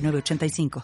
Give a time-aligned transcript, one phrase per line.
[0.00, 0.82] 985.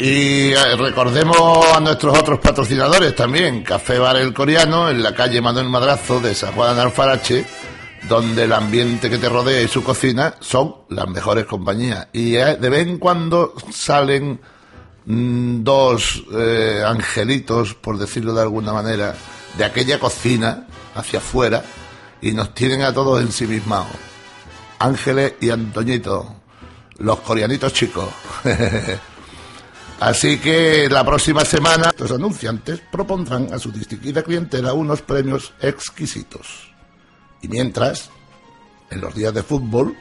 [0.00, 5.40] Y eh, recordemos a nuestros otros patrocinadores también, Café Bar El Coreano, en la calle
[5.40, 7.44] Manuel Madrazo de San Juan de Alfarache,
[8.08, 12.06] donde el ambiente que te rodea y su cocina son las mejores compañías.
[12.12, 14.40] Y eh, de vez en cuando salen
[15.04, 19.16] mm, dos eh, angelitos, por decirlo de alguna manera,
[19.58, 21.64] de aquella cocina hacia afuera
[22.22, 23.92] y nos tienen a todos ensimismados.
[24.78, 26.36] Ángeles y Antoñito,
[26.98, 28.08] los coreanitos chicos.
[30.00, 36.72] Así que la próxima semana los anunciantes propondrán a su distinguida clientela unos premios exquisitos.
[37.42, 38.10] Y mientras,
[38.90, 39.96] en los días de fútbol,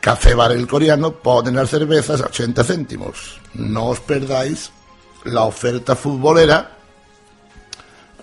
[0.00, 3.40] Café Bar El Coreano ponen las cervezas a 80 céntimos.
[3.54, 4.70] No os perdáis
[5.24, 6.75] la oferta futbolera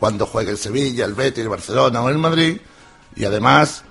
[0.03, 2.59] cuando juegue el Sevilla, el Betis, el Barcelona o el Madrid.
[3.15, 3.85] Y además,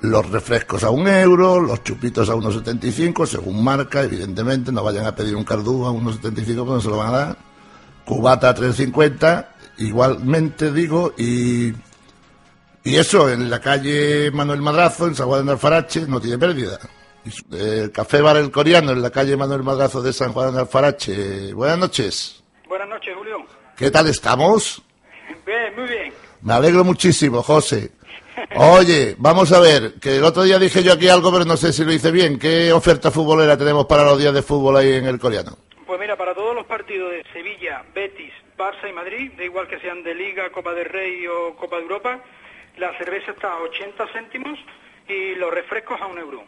[0.00, 4.72] los refrescos a un euro, los chupitos a 1,75, según marca, evidentemente.
[4.72, 7.36] No vayan a pedir un cardú a 1,75 porque no se lo van a dar.
[8.06, 11.66] Cubata a 3,50, igualmente digo, y,
[12.82, 16.78] y eso, en la calle Manuel Madrazo, en San Juan de Alfarache, no tiene pérdida.
[17.52, 21.52] El Café Bar El Coreano, en la calle Manuel Madrazo de San Juan de Alfarache.
[21.52, 22.42] Buenas noches.
[22.66, 23.36] Buenas noches, Julio.
[23.76, 24.82] ¿Qué tal estamos?
[26.46, 27.90] Me alegro muchísimo, José.
[28.54, 31.72] Oye, vamos a ver, que el otro día dije yo aquí algo, pero no sé
[31.72, 32.38] si lo hice bien.
[32.38, 35.56] ¿Qué oferta futbolera tenemos para los días de fútbol ahí en el coreano?
[35.86, 39.80] Pues mira, para todos los partidos de Sevilla, Betis, Barça y Madrid, da igual que
[39.80, 42.22] sean de Liga, Copa del Rey o Copa de Europa,
[42.76, 44.56] la cerveza está a 80 céntimos
[45.08, 46.44] y los refrescos a un euro.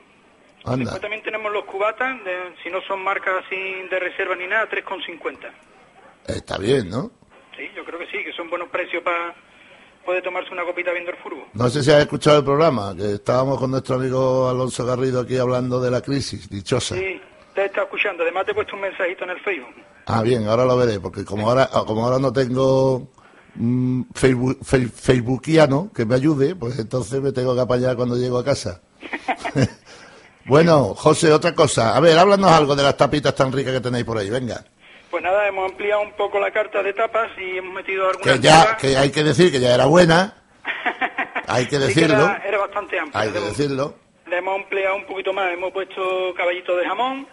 [0.65, 0.77] Anda.
[0.79, 3.57] Después también tenemos los cubatas, de- si no son marcas así
[3.91, 5.51] de reserva ni nada, 3,50.
[6.27, 7.11] Está bien, ¿no?
[7.57, 9.35] Sí, yo creo que sí, que son buenos precios para
[10.09, 11.45] poder tomarse una copita viendo el fútbol.
[11.53, 15.37] No sé si has escuchado el programa, que estábamos con nuestro amigo Alonso Garrido aquí
[15.37, 16.95] hablando de la crisis dichosa.
[16.95, 17.21] Sí,
[17.55, 18.23] te estado escuchando.
[18.23, 19.75] Además te he puesto un mensajito en el Facebook.
[20.07, 23.09] Ah, bien, ahora lo veré, porque como ahora, como ahora no tengo
[23.57, 28.39] mm, Facebook, fe- Facebookiano que me ayude, pues entonces me tengo que apañar cuando llego
[28.39, 28.81] a casa.
[30.47, 31.95] bueno, José, otra cosa.
[31.95, 34.65] A ver, háblanos algo de las tapitas tan ricas que tenéis por ahí, venga.
[35.11, 38.41] Pues nada, hemos ampliado un poco la carta de tapas y hemos metido algunas Que
[38.43, 38.77] ya, tapas.
[38.83, 40.35] que hay que decir que ya era buena,
[41.49, 43.21] hay que Sí decirlo, era, era bastante amplia.
[43.23, 43.95] hay que decirlo.
[44.27, 45.51] Le hemos ampliado un poquito más.
[45.53, 47.27] Hemos puesto caballito de jamón,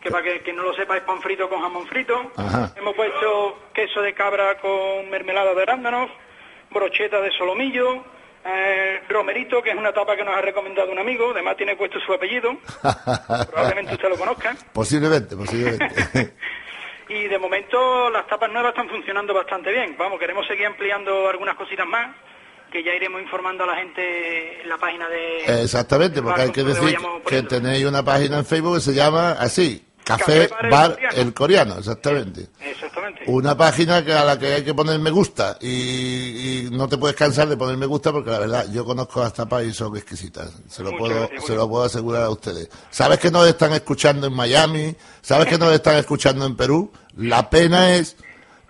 [0.00, 2.30] que para que, que no lo sepa es pan frito con jamón frito.
[2.36, 2.72] Ajá.
[2.76, 6.08] Hemos puesto queso de cabra con mermelada de arándanos,
[6.70, 8.04] brocheta de solomillo,
[8.44, 11.98] eh, romerito, que es una tapa que nos ha recomendado un amigo, además tiene puesto
[11.98, 12.56] su apellido,
[13.50, 14.54] probablemente usted lo conozca.
[14.72, 16.34] Posiblemente, posiblemente.
[17.08, 19.96] Y de momento las tapas nuevas están funcionando bastante bien.
[19.96, 22.16] Vamos, queremos seguir ampliando algunas cositas más,
[22.70, 25.62] que ya iremos informando a la gente en la página de...
[25.62, 29.85] Exactamente, porque hay que decir que tenéis una página en Facebook que se llama así,
[30.06, 31.20] Café, Café Bar El Coreano.
[31.20, 32.46] El Coreano, exactamente.
[32.60, 33.24] Exactamente.
[33.26, 36.96] Una página que a la que hay que poner me gusta y, y no te
[36.96, 39.96] puedes cansar de poner me gusta porque la verdad yo conozco las tapas y son
[39.96, 40.52] exquisitas.
[40.68, 42.70] Se lo Muchas puedo, gracias, se lo puedo asegurar a ustedes.
[42.88, 44.94] ¿Sabes que nos están escuchando en Miami?
[45.22, 46.92] ¿Sabes que nos están escuchando en Perú?
[47.16, 48.16] La pena es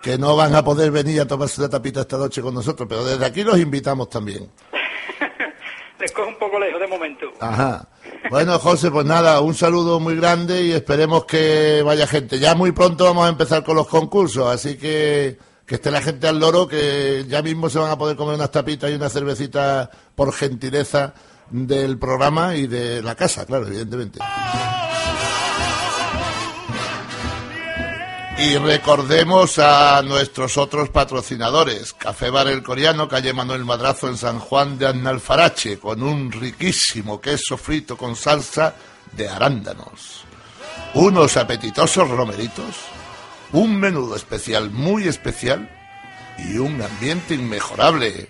[0.01, 3.05] que no van a poder venir a tomarse una tapita esta noche con nosotros, pero
[3.05, 4.49] desde aquí los invitamos también.
[5.99, 7.27] Les coge un poco lejos de momento.
[7.39, 7.87] Ajá.
[8.29, 12.39] Bueno, José, pues nada, un saludo muy grande y esperemos que vaya gente.
[12.39, 16.27] Ya muy pronto vamos a empezar con los concursos, así que que esté la gente
[16.27, 19.91] al loro, que ya mismo se van a poder comer unas tapitas y una cervecita
[20.15, 21.13] por gentileza
[21.51, 24.19] del programa y de la casa, claro, evidentemente.
[28.39, 31.93] Y recordemos a nuestros otros patrocinadores.
[31.93, 37.19] Café Bar El Coreano, calle Manuel Madrazo en San Juan de Annalfarache, con un riquísimo
[37.19, 38.75] queso frito con salsa
[39.13, 40.23] de arándanos.
[40.93, 42.75] Unos apetitosos romeritos,
[43.53, 45.67] un menudo especial muy especial
[46.37, 48.29] y un ambiente inmejorable.